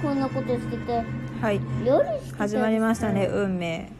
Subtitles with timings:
[0.00, 1.02] こんなことしてて。
[1.42, 1.60] はい。
[1.84, 3.92] 夜してた始まりましたね運命。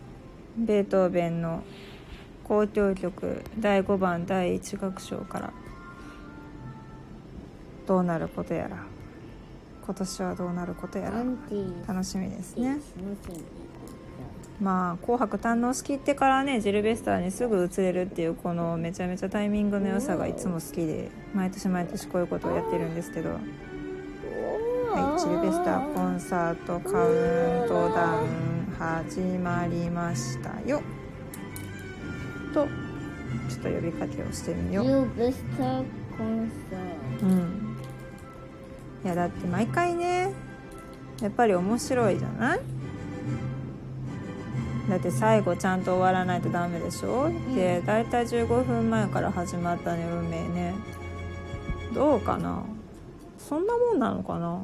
[0.56, 1.62] ベートーベンの
[2.48, 5.52] 交響曲第5番第1楽章から。
[7.86, 8.78] どうなることやら。
[9.84, 11.22] 今年はどうなることやら。
[11.86, 12.79] 楽しみですね。
[14.61, 23.30] まあ「紅白」堪能しきってからねジルベスターにすぐ移れるっていうこのめちゃめちゃタイミングの良さがいつも好きで毎年毎年こういうことをやってるんですけど
[24.93, 30.82] はい、ジルベスターコンサートカウントダウン始まりましたよ。
[32.53, 32.66] と
[33.48, 35.08] ちょっと呼びかけをしてみよう。
[35.16, 35.84] ベスター
[36.19, 37.77] コンサーうん。
[39.05, 40.33] いやだって毎回ね
[41.22, 42.61] やっぱり面白いじゃない？
[44.88, 50.75] だって最後ちゃんと終わらないとダメでしょ、で大体15分前から始まったね運命ね。
[51.94, 52.64] どうかな？
[53.38, 54.61] そんなもんなのかな？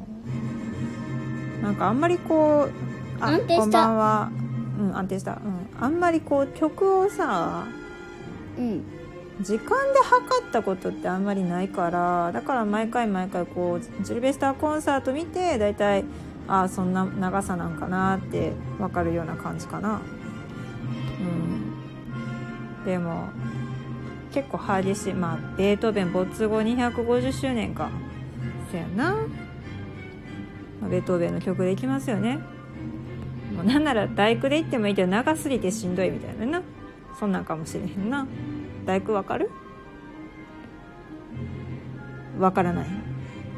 [1.61, 3.61] なんかあんまりこうあ安定した。
[3.61, 4.31] こんばんは。
[4.79, 5.31] うん安定した。
[5.33, 5.39] うん。
[5.83, 7.65] あんまりこう曲をさ
[8.57, 8.83] うん。
[9.41, 16.05] 時間で測ったことってあんまりないからだから毎回毎回こうジルベスターコンサート見て大体
[16.47, 20.01] ああそんな長さなんかなって分かるような感じかな。
[21.19, 22.85] うん。
[22.85, 23.29] でも
[24.31, 25.13] 結構激しい。
[25.13, 27.89] まあベートーベン没後250周年か。
[28.71, 29.46] そやな、まあ
[30.89, 32.39] ベートーベンの曲でいきますよね。
[33.55, 36.61] もうなんなら大工で行ってもいいけど長すぎてしんどいみたいなな。
[37.19, 38.27] そんなんかもしれへんな。
[38.85, 39.49] 大工わかる？
[42.39, 42.87] わからない。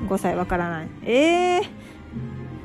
[0.07, 0.87] 5歳わからない。
[1.03, 1.63] ええー、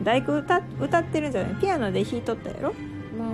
[0.04, 1.54] 大工歌歌ってるんじゃない？
[1.56, 2.72] ピアノで弾いとったやろ？
[3.18, 3.32] マ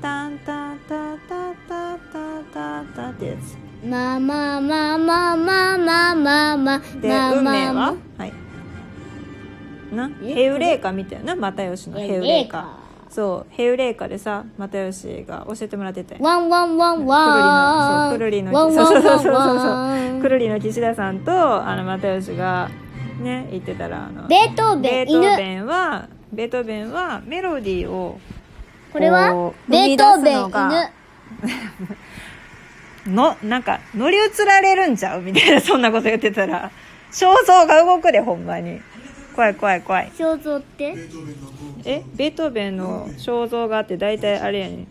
[0.00, 8.32] タンタタタタタタタってやつママママママママでマ運命マははい
[9.94, 10.10] な？
[10.22, 11.34] えヘウレーカみたいな？
[11.34, 12.58] 又吉のヘウレーカ。
[12.58, 16.16] カそうヘウレーカでさ又吉が教えてもらってて。
[16.20, 18.12] ワンワンワンワン。
[18.12, 21.32] くるりのそうそうそうそうそうくるりの岸田さんと
[21.66, 22.70] あの又吉が
[23.20, 25.06] ね言ってたらあのベートーベン。
[25.06, 28.20] ベートー犬ベンはベートーベンはメロディーを
[28.92, 29.52] これは？
[29.68, 30.90] ベートーベン犬。
[33.14, 35.22] のなんか乗り移られるんちゃう？
[35.22, 36.70] みたいなそんなこと言ってたら
[37.10, 38.80] 肖像が動くでほんまに
[39.40, 40.12] 怖い怖い怖い。
[40.14, 40.94] 肖像って？
[41.86, 42.02] え？
[42.14, 44.74] ベートーベンの肖像画って大体あれやね。
[44.74, 44.86] ん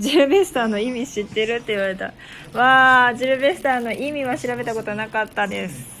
[0.00, 2.12] ジルベスターの意味知ってるって言われた。
[2.52, 5.94] わあジルベスターの意味は調べたことなかったです。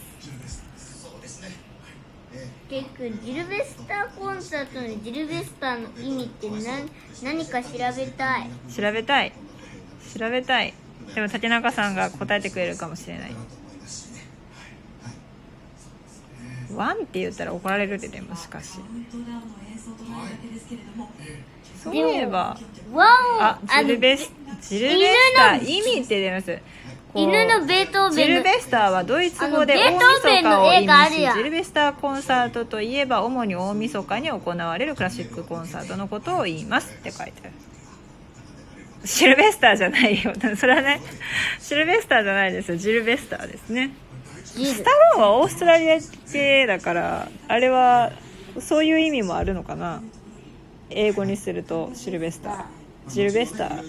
[2.68, 6.90] 結局ジルベスターコンサートのジルベスターの意味って何？
[7.22, 8.50] 何か調べたい。
[8.68, 9.32] 調べたい。
[10.18, 10.74] 調べたい。
[11.14, 13.32] でも竹中さんが答えてくれるかもしれない
[16.76, 18.78] ワンって言ったら怒られるででもしかし
[21.82, 22.56] そういえば。
[22.92, 23.08] ワン
[23.40, 26.58] あジルベスジルベスター意味って出ます。
[27.16, 37.52] 犬のベートージベンのルベスターはドイツ語で大晦日を意味しジルベスターコンサートといえば主に大晦日に行われるクラシックコンサートのことを言いますって書いてある。
[39.04, 40.32] シルベスターじゃないよ。
[40.56, 41.00] それはね
[41.60, 42.72] シルベスターじゃないです。
[42.72, 43.92] よジルベスターですね
[44.44, 45.98] スタローンはオーストラリア
[46.30, 48.12] 系だからあれは
[48.60, 50.02] そういう意味もあるのかな？
[50.90, 52.64] 英語にするとシルベスター。
[53.08, 53.82] ジルベスター。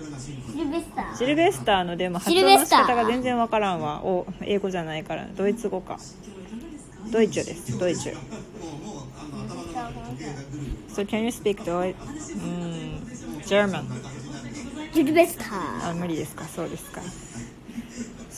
[0.53, 1.17] ジルベスター。
[1.17, 4.01] シルベスターのでも発音の仕方が全然わからんわ。
[4.03, 5.27] お英語じゃないから。
[5.35, 5.99] ドイツ語か。
[7.11, 7.77] ドイツです。
[7.77, 8.11] ドイツ。
[10.89, 11.95] So can you speak Deutsch?
[12.33, 13.03] うん、
[13.43, 13.83] German
[14.93, 15.89] ジルベスター。
[15.91, 16.45] あ無理ですか？
[16.45, 17.01] そうですか？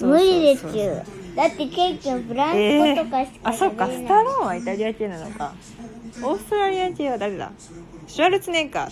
[0.01, 0.65] 無理です。
[0.65, 1.03] よ
[1.37, 3.87] だって結局フランえス語とかしー、かあそっか。
[3.87, 5.53] スタローンはイタリア系なのか。
[6.23, 7.51] オーストラリア系は誰だ？
[8.07, 8.91] シュワルツェネッガー。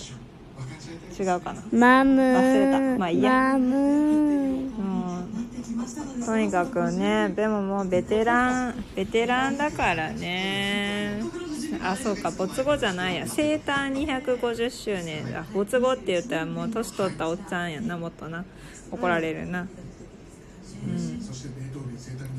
[1.18, 1.64] 違うかな。
[1.72, 3.00] マムー忘れた。
[3.00, 3.32] まあいいや。
[3.32, 3.80] マムー
[6.20, 6.26] うん。
[6.26, 8.86] とにかくねでももうベテラン。
[8.96, 11.24] ベテランだからね。
[11.82, 12.30] あそうか。
[12.30, 13.26] 没後じゃないや。
[13.26, 15.46] 生誕250周年だ。
[15.52, 18.46] 没後って言ったらもう年取ったおっちゃんやんなもっとな。
[18.91, 19.62] 怒られるな。
[19.62, 19.68] うん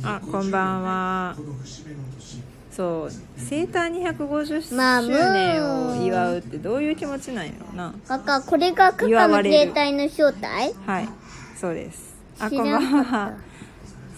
[0.08, 1.36] あこんばんは。
[2.70, 7.92] そう生誕250まあ周年を祝うってどういう気持ちなんやろな。
[8.06, 10.74] カカこれがカカの携帯の正体？
[10.86, 11.08] はい
[11.58, 12.14] そうです。
[12.38, 13.36] あ知こんばらんは。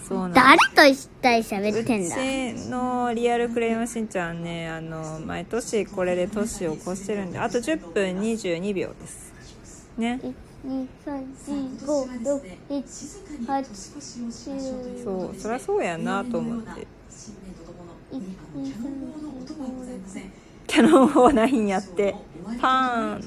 [0.07, 2.15] そうなん誰と一体喋ってんだ？
[2.15, 9.33] うちのリアルクレヨンしんちゃんねあの毎年これで年を越してるんであと10分22秒です。
[9.97, 10.19] ね
[10.65, 12.83] 2 3 4 5 6
[13.39, 16.87] 7 8 9そうそりゃそうやなと思って
[20.67, 22.13] キャノン砲ないんやって
[22.61, 23.23] パーン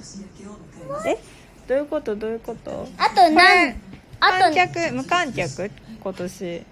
[1.07, 1.19] え
[1.67, 3.77] どういうことどういうことあとなん
[4.21, 5.71] あと観客無観客
[6.03, 6.63] 今年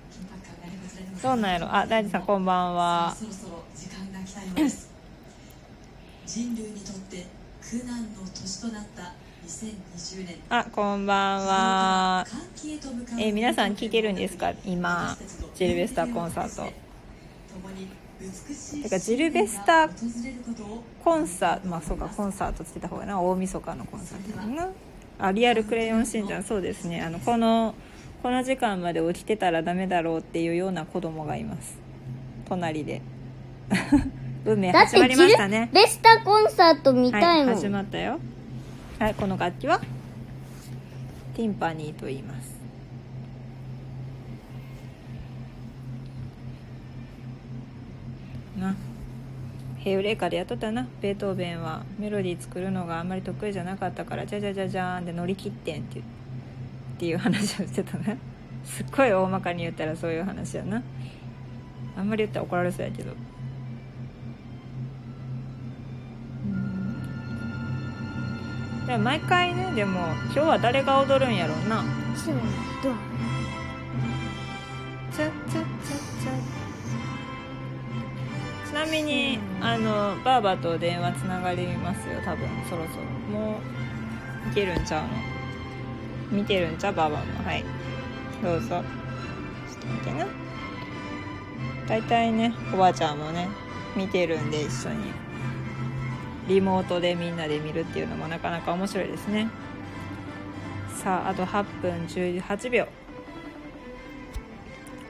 [1.22, 4.90] どうなんやろあ大地さんこんばんはそろそろ時間が来たようです
[6.26, 7.26] 人類にとって
[7.60, 9.12] 苦難の年となった
[9.46, 12.26] 2020年あこんばんは。
[13.18, 14.52] えー皆さん聞いてるんですか？
[14.64, 15.16] 今
[15.54, 16.72] ジルベスターコンサート。
[18.82, 19.90] てかジルベスター
[21.02, 23.20] コンサートまあそうかコンサートって言ってた方がな。
[23.20, 24.68] 大晦日のコンサートだな。
[25.18, 26.44] あリアルクレヨンしんちゃん。
[26.44, 27.00] そうですね。
[27.00, 27.74] あのこの
[28.22, 31.76] この時間まで起きてたらダメだろうっていうような子供がいます。
[32.48, 33.00] 隣で。
[34.44, 35.68] 運命だって始まりましたね。
[35.72, 38.18] ベスタコンサート見たはいいもん、始まったよ
[39.00, 39.80] はいこの楽器は？
[41.34, 42.54] ティンパニーと言います。
[48.58, 48.76] な。
[49.78, 50.86] ヘウレカでやっとったな。
[51.00, 56.02] ベートーベンはメロディー作るのがあんまり得意じゃなかったからじゃじゃじゃじゃーんで乗り切ってんってっ
[56.98, 58.18] ていう話をしてたな。
[58.66, 60.82] すっごい大まかに言ったらそういう話やな。
[61.96, 63.14] あんまり言ったら怒られそうやけど。
[68.90, 71.84] でも毎回ねでも今日は誰が踊るんやろうな。
[72.16, 72.34] そう
[72.82, 72.94] どう？
[78.68, 82.48] ちなみにあのバーバと電話つながりますよ多分。
[82.68, 83.04] そろそろ。
[83.38, 83.60] も
[84.44, 85.02] ういけるんちゃう
[86.32, 86.38] の？
[86.38, 86.94] 見てるんちゃう？
[86.94, 87.44] バーバも。
[87.44, 87.64] はい。
[88.42, 88.66] どうぞ。
[88.70, 88.82] ちょっ
[89.82, 90.26] と見てな。
[91.86, 93.48] 大体ねおばあちゃんもね
[93.94, 95.29] 見てるんで一緒に。
[96.50, 99.48] リモートでみんなで見るっていうのもなかなか面白いですね。
[100.96, 102.88] さああと8分18秒。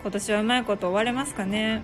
[0.02, 1.80] 今年はうまいこと終われますかね？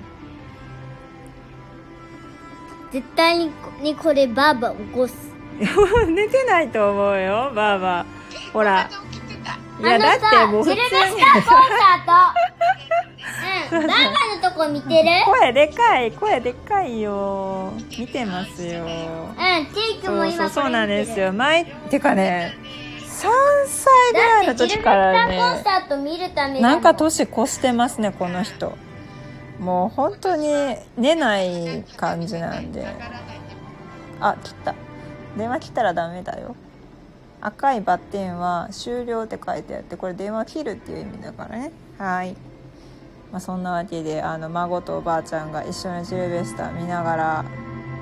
[2.92, 3.50] 絶対
[3.80, 5.14] にこれバーバ起こす。
[6.06, 8.06] 寝てないと思うよばあば
[8.52, 8.90] ほら。
[9.80, 10.80] いやだってさもう普通に。
[10.80, 12.45] タコンサート
[14.68, 15.08] 見てる？
[15.26, 17.72] 声でかい声でかいよ。
[17.98, 18.84] 見てますよ。
[18.84, 18.86] うん
[19.74, 21.28] ケイ君もそう今そうそうなんですよ。
[21.28, 22.54] こ毎てかね
[23.04, 23.28] 3
[23.66, 28.76] 歳ぐらいの時からタコンねサート見るためなんかと年越してますねこの人。
[29.58, 30.52] もう本当に
[30.98, 32.86] 寝ない感じなんで。
[34.20, 34.74] あ切った。
[35.36, 36.54] 電話切ったらダメだよ。
[37.40, 41.70] 赤いバッテンは終了って書いてあってこれ電話切るっていう意味だからね。
[41.98, 42.34] はい、
[43.36, 47.44] まあ、そんなわけであの孫とおばあちゃんが一緒にジルベスター見ながら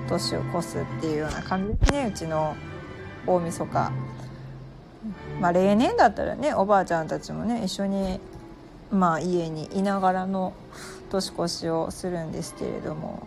[0.08, 1.74] 年を越すっていうような感じ。
[1.74, 2.54] ですねうちの
[3.26, 3.92] 大晦日。
[5.40, 8.20] まあ例年だったらねおばあちゃんたちもね一緒に
[8.92, 10.52] まあ家にいながらの
[11.10, 13.26] 年越しをするんですけれども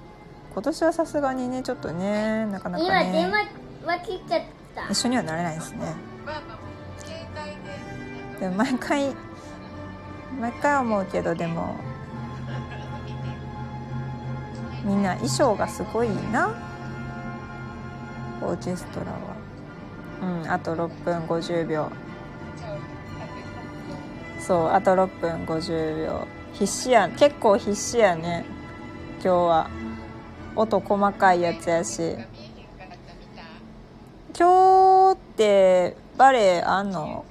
[0.54, 3.50] 今年はさすがにねちょっとねなかなか今電ね
[3.84, 4.42] 話は切っちゃっ
[4.74, 4.88] た。
[4.90, 5.94] 一緒にはなれないですね。
[8.40, 9.14] でも毎回
[10.40, 11.76] 毎回思うけどでも
[14.88, 16.56] みんな衣装がすごいな。
[18.42, 19.18] オーケストラは。
[20.22, 21.92] うんあと6分50秒。
[24.40, 26.26] そうあと6分50秒。
[26.54, 28.46] 必死や結構必死やね。
[29.16, 29.70] 今日は。
[30.56, 32.16] 音細かいやつやし。
[34.40, 37.26] 今日ってバレエあんの？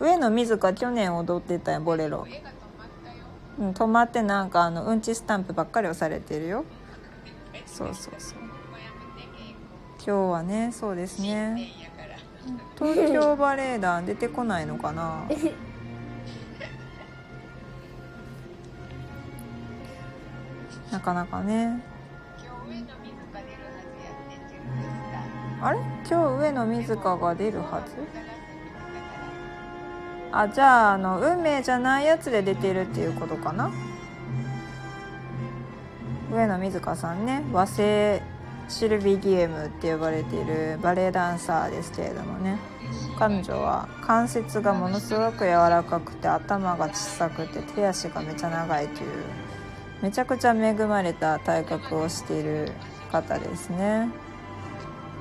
[0.00, 2.26] 上野水香去年踊ってたよボレロ。
[3.58, 6.64] うん止まってなんかあのうんちスタンプばっかり押されてるよ。
[7.66, 8.38] そうそうそう。
[9.98, 11.72] 今日はねそうですね。
[12.78, 15.24] 東京バレエ団出てこないのかな？
[20.90, 21.82] なかなかね。
[25.60, 25.78] あれ？
[26.08, 27.96] 今日上野水香が出るはず？
[30.30, 33.70] あじゃああの運命じゃないやつで出てるっていうことかな？
[36.30, 37.42] 上野水香さんね。
[37.52, 38.22] 和製
[38.68, 42.58] シルビー・ギエムって呼ばれているバレエダンサーですけれどもね。
[43.18, 49.10] 彼女は関節がものすごく柔らかくて頭が小さくて手足がめちゃ長いという
[50.02, 52.72] めちゃくちゃ恵まれた体格をしている
[53.10, 54.08] 方ですね。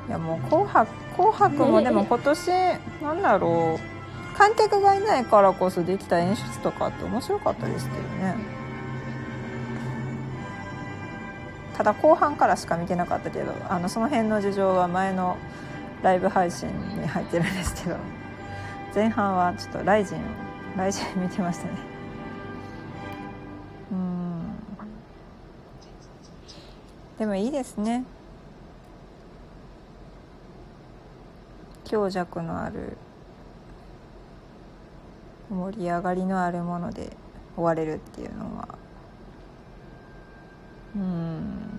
[0.08, 2.52] いやもう紅白紅白もでも今年
[3.02, 3.97] なんだろう。
[4.38, 8.36] 観客がいないからこそできた演出とかって面白かったですけどね。
[11.76, 15.38] ただ後半からしか見てなかったけどあのその辺の事情は前の
[16.02, 17.98] ライブ配信に入ってるんですけど
[18.96, 20.22] 前半はちょっとライジン
[20.76, 21.72] ライジン見てましたね。
[23.92, 24.58] うん。
[27.18, 28.04] でもいいですね。
[31.84, 32.98] 強弱のある
[35.50, 37.16] 盛り上がりのあるもので
[37.56, 38.68] 終われるっていうのは。
[40.96, 41.78] うん。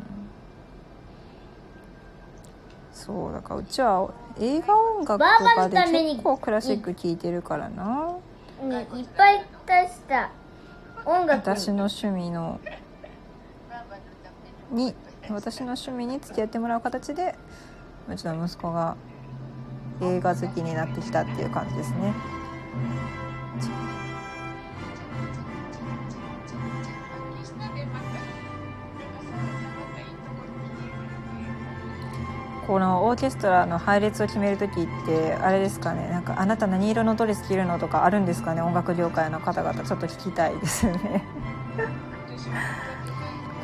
[2.92, 8.16] そうだからうちは映画音楽とかで結構クラシック聴いてるからな。
[8.62, 10.30] うんいっぱい出した
[11.04, 11.48] 音楽。
[11.48, 12.60] 私の趣味の
[14.70, 14.94] に
[15.30, 17.34] 私の趣味に付き合ってもらう形で
[18.08, 18.96] うちの息子が
[20.02, 22.14] 映画好きになってきたっていう感じですね
[32.68, 41.24] このオーケストラの配列を決める時ってあれですかねなんかあなた何色のドレス着るのとかあるんですかね音楽業界の方々ちょっと聞きたいですよね。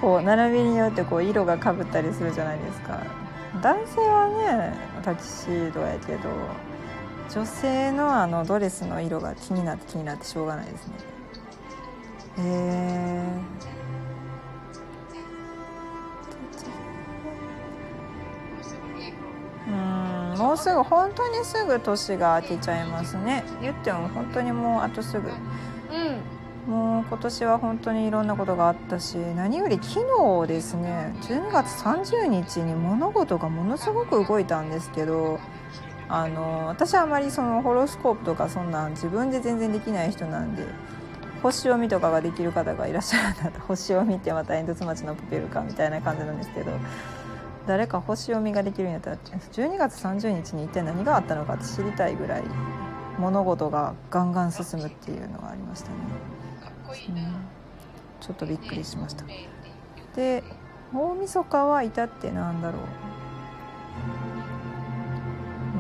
[0.00, 3.02] こう並びによってこう色がかぶったりするじゃないですか。
[3.62, 6.30] 男性はねタキシードやけど
[7.30, 10.94] 女性のあのドレスの色が気になって気になってしょうがないですね。
[12.38, 13.38] へえ
[13.70, 13.73] う
[20.44, 23.44] もうすぐ本当にすぐ年が明けちゃいますね。
[23.62, 25.30] 言っても本当にもうあとすぐ。
[25.30, 26.70] うん。
[26.70, 30.00] もう今年は本当にいろんなことがあったし何より昨
[30.42, 35.38] 日ですね12月30日に物事がものすごく動いたんですけど
[36.08, 40.64] あの私はあまりそのホロスコープとかそんなん自分で全然できない人なんで
[41.42, 46.70] 星読みとかができる方がいらっしゃるんだったら星読みってまた煙突町のプペルかみたいな感じなんですけど
[47.66, 52.42] 誰か星読みができるんやったら12月30日に一体何があったのかって知りたいぐらい
[53.18, 55.96] 物事がガンガン進むっていうのがありましたね。
[57.08, 57.54] うん
[58.20, 59.24] ちょっとびっくりしました。
[60.16, 60.42] で
[60.94, 62.82] 大晦日は至ってなんだろう。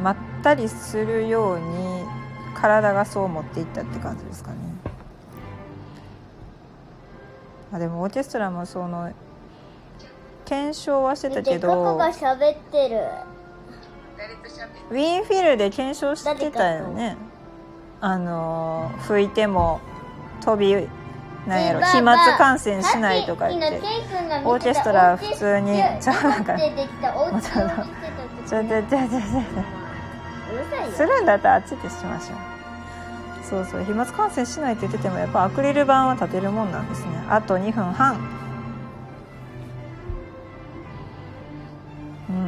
[0.02, 2.04] まったりするように
[2.54, 4.56] 体がそう持っていったって感じですかね。
[7.72, 9.10] あでもオーケストラもその
[10.44, 13.00] 検証はしてたけでココどが喋ってる。
[14.90, 17.16] ウィーンフィルで検証してたよね。
[18.00, 19.80] あのー吹いても
[20.44, 20.74] 飛び
[21.46, 23.80] なんやろで飛沫感染しないとか言って
[24.44, 27.68] オーケストラ普通にちゃうなんか出てきたお家を見せた時
[28.46, 32.38] ちょちょするんだったらあっちでしましょう。
[33.44, 37.08] そうそう飛沫感染しないって言っててもやっぱアクリル板は立てるもんなんですね。
[37.28, 38.16] あと2分半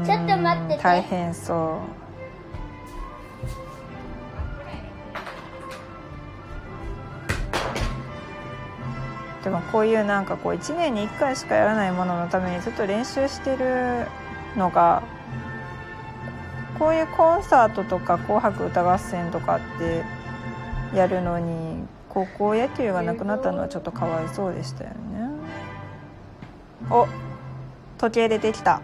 [0.05, 0.83] ちょっと待ってて。
[0.83, 2.07] 大変そう。
[9.47, 14.09] でもこういうなんかこう1年に1回しかやらないもののためにずっと練習してる
[14.57, 15.05] のが
[16.81, 20.03] こういうコンサートとか「紅白歌合戦」とかって
[20.97, 24.97] やるのに高校野球がなくなったのはちょっとかわいそうでしたよね。
[26.91, 27.07] お
[27.99, 28.81] 時計出てきた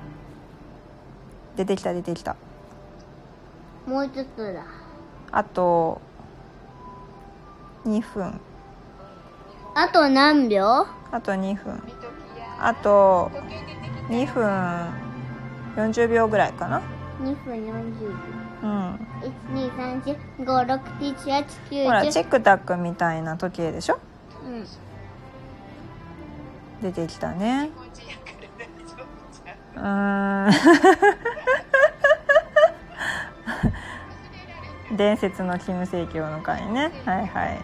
[1.56, 2.36] 出てきた出てきた。
[3.86, 4.64] もうちょっとだ。
[5.30, 6.00] あと
[7.84, 8.40] 2分。
[9.74, 10.86] あと何秒？
[11.10, 11.82] あと2分。
[12.60, 13.30] あと
[14.08, 14.90] 2分
[15.76, 16.80] 40秒ぐらいかな。
[17.20, 18.10] 2分40秒。
[18.62, 18.98] うん。
[20.38, 23.98] 12345678910ほらチェックタックみたいな時計でしょ？
[24.44, 24.66] うん。
[26.82, 27.70] 出てきたね。
[29.74, 30.52] うーん
[34.96, 36.92] 伝説のキム正教の会ね。
[37.04, 37.58] はいはい。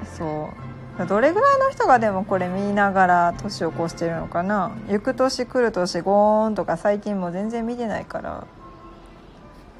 [0.00, 0.06] うん。
[0.06, 0.50] そ
[0.98, 1.06] う。
[1.06, 4.70] どれぐらいの人がでもこれ見ながら年を越してるのかな。
[4.88, 8.44] 行く年来る年ゴーンとか最近もう全然見てないから。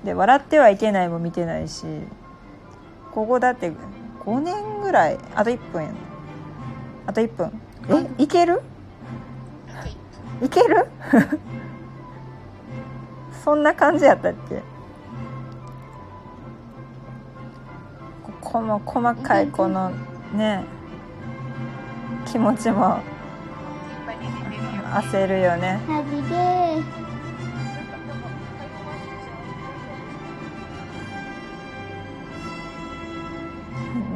[0.05, 1.85] で「笑ってはいけない」も見てないし。
[3.13, 3.73] ここだって
[4.25, 5.19] 5年ぐらい。
[5.35, 5.95] あと1分やね
[7.07, 7.61] あと1分。
[8.19, 8.23] え？
[8.23, 8.63] いける？
[10.43, 10.87] いける？
[13.45, 14.63] そんな感じやったっけ？
[18.23, 19.91] ここの細かいこの
[20.35, 20.65] ね
[22.27, 23.01] 気持ちも
[24.93, 25.81] 焦るよね。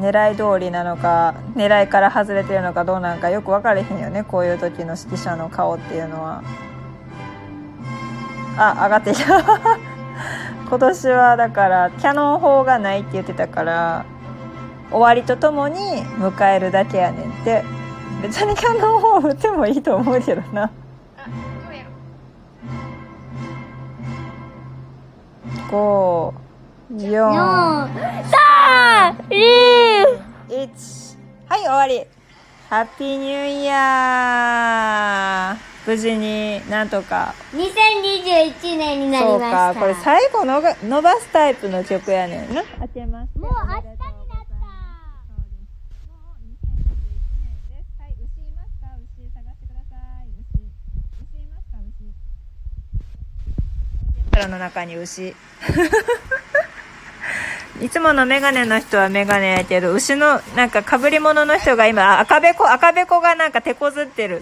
[0.01, 4.23] 狙い通りなのか狙いから外れてるのかどうなんかよく分かれへんよね。
[4.23, 6.43] こういう時の指揮者の顔っていうのは
[8.57, 9.43] あ上がってきた
[10.69, 14.05] 今年はだからキャノン砲がないって言ってたから
[14.91, 17.65] 終わりとともに迎えるだけやねんって
[18.23, 20.71] 別にキャノン砲撃ってもいいと思うけどな
[25.71, 26.33] 5、
[26.93, 28.39] 4、のさ
[29.09, 29.35] あい
[30.49, 31.19] 1。
[31.49, 32.07] はい、終わり。
[32.71, 37.35] ハッピーニューイヤー無事になんとか。
[37.53, 42.63] 2021年になりそうましたか、これ最後のが伸ばすタイプの曲やねんな。
[42.63, 43.39] 開けます。
[43.39, 44.05] もう明日になった
[47.99, 50.29] はい、牛いますか牛探してください。
[50.41, 50.65] 牛。
[51.37, 52.05] 牛いますか牛。
[52.07, 55.37] オーケストラの中に牛。
[57.83, 64.41] いつものメガネの人はメガネやけど、牛のなんか被り物の人が今、赤べこ、赤べこがなんか手こずってる。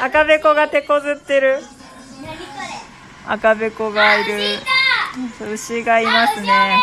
[0.00, 1.58] 赤べこが手こずってる。
[3.26, 4.58] 赤べこがいる。
[5.52, 6.78] 牛がいますね。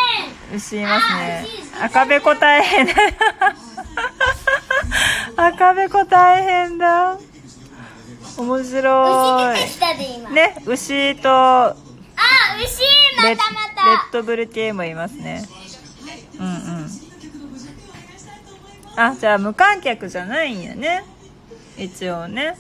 [0.56, 1.46] 牛いますね。
[1.82, 2.94] 赤べこ大変だ。
[5.48, 7.18] 赤べこ大変だ。
[8.38, 10.34] 面白い。
[10.34, 11.76] ね、牛とあ
[12.58, 12.82] 牛
[13.24, 15.44] レッまたまレッたドブル系もいますね。
[16.40, 16.90] うんうん。
[18.96, 21.04] あ、じゃあ無観客じゃないんやね。
[21.78, 22.58] 一応ね。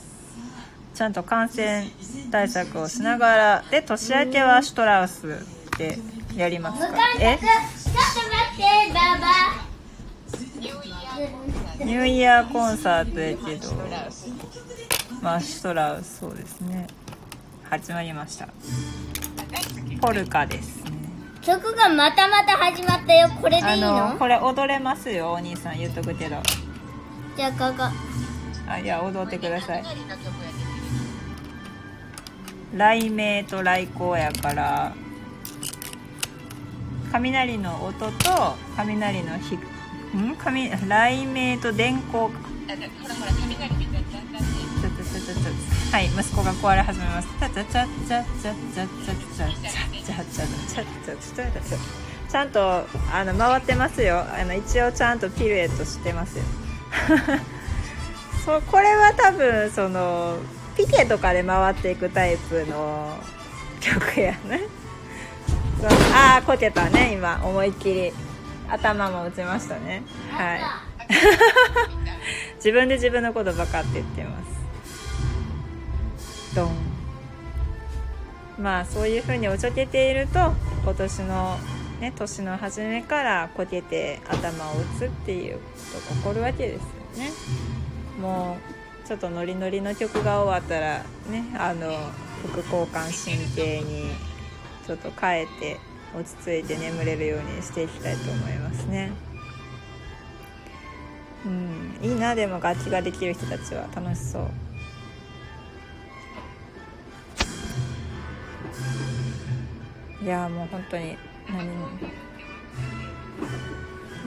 [0.93, 1.85] ちゃんと感染
[2.31, 3.63] 対策をしながら。
[3.71, 5.45] で、年明けはシュトラウス
[5.77, 5.97] で
[6.35, 7.53] やりますか無観客ちょえっと待
[8.53, 9.27] ってババ
[11.85, 13.73] ニューイヤーコンサートやけど、
[15.21, 16.87] まあ、シュトラウス、そうですね。
[17.69, 18.47] 始まりました。
[20.01, 20.91] ポルカですね。
[21.41, 24.11] 曲がまたまた始まったよこれであいいの？
[24.11, 26.37] の、これ踊れますよ、お兄さん言っとくけど。
[27.35, 27.83] じゃあここ
[28.67, 29.83] あ、いや、踊ってください。
[32.75, 34.93] 雷鳴と雷光やから
[37.11, 40.35] 雷の音と雷のひん？
[40.35, 42.29] 雷雷鳴と電光
[45.91, 47.27] はい息子が壊れ始めます。
[52.29, 56.43] ちゃんとあの回ってますよあの一応ちゃんとピルエットしてますよ
[58.43, 60.37] そうこれは多分その
[60.75, 63.17] ピケとかで回っていくタイプの
[63.79, 64.61] 曲やね。
[65.81, 68.13] そうああこけたね今思いっきり
[68.69, 70.03] 頭も打ちましたね。
[70.31, 70.61] はい。
[72.57, 74.53] 自分で自分のことバカって言ってます
[76.55, 76.75] ドン
[78.57, 81.57] まあそういうふうにおちょけていると今年の
[81.99, 85.61] ね年の初めからこけて頭を打つっていうこ
[86.07, 86.81] とが起こるわけです
[87.19, 87.31] よね
[88.21, 91.91] もうちょっとノリノリの曲が終わったらねあの
[92.47, 94.11] 副交感神経に
[94.85, 95.77] ちょっと変えて
[96.15, 99.11] 落ち着いて眠れるようにしていきたいと思いますね。
[101.45, 103.87] うん、いいなでも楽器ができる人たちは。
[103.93, 104.49] 楽しそう。
[110.23, 111.17] いやもう本当に
[111.49, 111.65] 何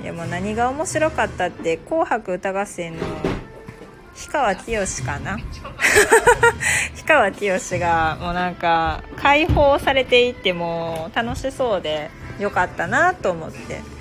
[0.03, 3.36] いやもう何が面白かったって「紅白歌合戦」の
[4.17, 5.39] 氷川きよしかな。
[6.97, 13.97] 氷川きよしがもうなんか解放されていっても楽しそうでよかったなと思って。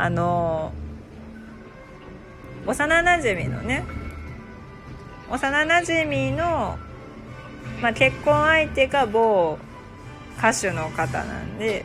[0.00, 0.72] あの
[2.66, 3.84] 幼なじみのね
[5.30, 6.78] 幼なじみの、
[7.82, 9.58] まあ、結婚相手が某
[10.38, 11.84] 歌手の方なんで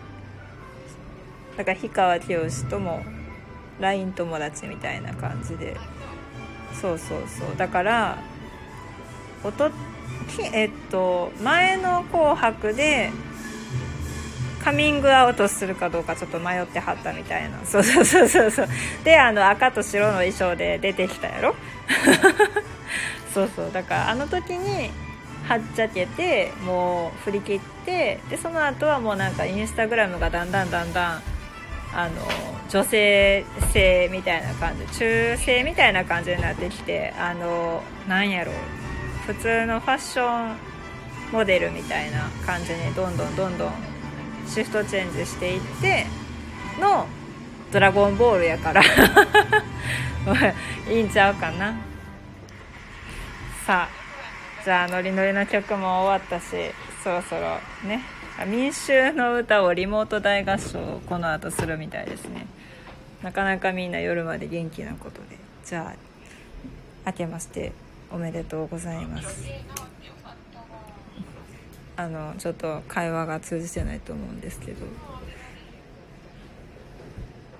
[1.57, 3.03] だから氷川きよしとも
[3.81, 5.75] LINE 友達みたいな感じで。
[6.81, 7.55] そうそうそう。
[7.57, 8.17] だから
[9.43, 9.71] おと
[10.53, 13.11] えっと前の「紅白」で
[14.63, 17.59] カミングアウトするかどうかちょっと迷ってはったみたいな。
[17.65, 18.67] そうそうそうそうそう。
[19.03, 21.55] であの赤と白の衣装で出てきたやろ。
[23.33, 23.71] そうそう。
[23.71, 24.89] だからあの時に
[25.47, 31.21] はっちゃけてもう振り切ってでその後はもうなんかインスタグラムがだんだんだんだん
[31.95, 32.15] あの
[32.69, 38.55] 女性性みたいな感じ中性みたいな感じになってきてあのなんやろう。
[39.25, 40.57] 普通のファッション
[41.31, 43.73] モデルみたいな感じにどんどんどんどん
[44.45, 46.05] シフトチェンジしていって
[46.79, 47.07] の
[47.73, 48.81] 「ドラゴンボール」やから。
[50.89, 51.75] いいんちゃうかな。
[53.65, 56.45] さあじゃあノリノリの曲も終わったし
[57.03, 58.01] そろそろね。
[58.43, 62.47] 民衆の歌をリモート大合唱をこの後するみたいですね。
[63.23, 65.37] なかなかみんな夜まで元気なことで。
[65.65, 67.71] じゃあ明けまして
[68.11, 69.45] おめでとうございます。
[71.95, 74.85] あのちょっと会話が通じてないと思うんですけど。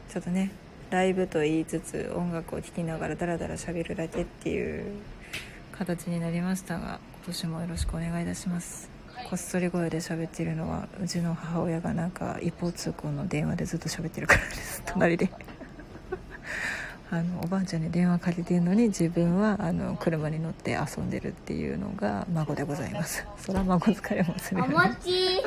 [0.09, 0.51] ちょっとね
[0.91, 5.01] ライブと言いつつ音楽を聴きながらダラダラ喋るだけっていう
[5.73, 8.94] 形になりましたが今年もよろしくお願いいたします。
[9.29, 14.83] こっそり声で喋ってるのはうちの母親がなんか一方通行の電話でずっと喋ってるからです。
[14.85, 15.31] 隣で。
[17.11, 23.25] あのおばあちゃんに電話かけてるのに自分はあの車に乗って遊んでるっていうのが孫でございます。
[23.37, 24.67] そら孫疲れもするね。
[24.67, 25.43] 餅チ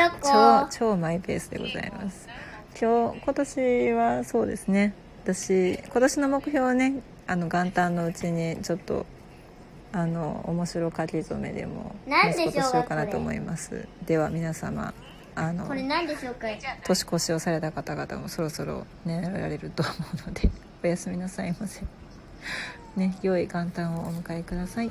[0.00, 2.28] ョ 超コ超マイペースでございます。
[2.80, 4.94] 今日今年はそうですね。
[5.24, 6.94] 私今年の目標はね
[7.26, 9.04] あの元旦のうちにちょっと
[9.92, 13.88] あの面白書き初めでもなんでしょうか息子としようかなと思います。
[14.06, 14.92] では皆様
[15.34, 16.48] あのこれ何でしょうか？
[16.84, 19.92] 年越しをされた方々もそろそろ寝られると思
[20.24, 20.50] うので
[20.82, 21.82] おやすみなさいませ。
[22.96, 24.90] ね良い元旦をお迎えください